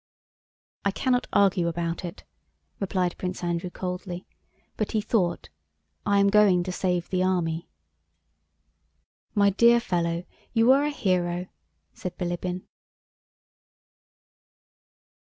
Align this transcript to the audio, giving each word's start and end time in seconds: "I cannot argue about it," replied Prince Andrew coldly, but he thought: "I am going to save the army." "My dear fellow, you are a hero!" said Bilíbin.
"I 0.83 0.89
cannot 0.89 1.27
argue 1.31 1.67
about 1.67 2.03
it," 2.03 2.23
replied 2.79 3.15
Prince 3.19 3.43
Andrew 3.43 3.69
coldly, 3.69 4.25
but 4.75 4.93
he 4.93 4.99
thought: 4.99 5.49
"I 6.07 6.17
am 6.19 6.31
going 6.31 6.63
to 6.63 6.71
save 6.71 7.07
the 7.11 7.21
army." 7.21 7.69
"My 9.35 9.51
dear 9.51 9.79
fellow, 9.79 10.23
you 10.53 10.71
are 10.71 10.85
a 10.85 10.89
hero!" 10.89 11.45
said 11.93 12.17
Bilíbin. 12.17 12.63